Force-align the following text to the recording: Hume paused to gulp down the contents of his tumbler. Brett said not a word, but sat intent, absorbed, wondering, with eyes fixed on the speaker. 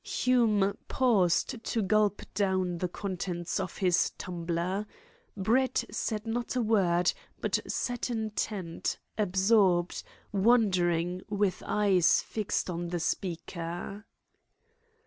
Hume 0.03 0.75
paused 0.87 1.63
to 1.63 1.81
gulp 1.83 2.23
down 2.33 2.79
the 2.79 2.87
contents 2.87 3.59
of 3.59 3.77
his 3.77 4.09
tumbler. 4.17 4.87
Brett 5.37 5.83
said 5.91 6.25
not 6.25 6.55
a 6.55 6.61
word, 6.63 7.13
but 7.39 7.59
sat 7.71 8.09
intent, 8.09 8.97
absorbed, 9.15 10.01
wondering, 10.31 11.21
with 11.29 11.61
eyes 11.67 12.19
fixed 12.23 12.67
on 12.67 12.87
the 12.87 12.99
speaker. 12.99 14.07